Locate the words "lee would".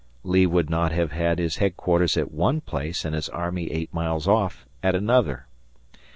0.23-0.67